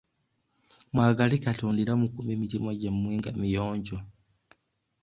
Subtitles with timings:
[0.93, 3.97] Mwagale katonda era mukuume emitima gyammwe nga miyonjo.